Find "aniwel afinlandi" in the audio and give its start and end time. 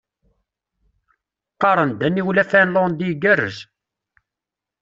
2.07-3.05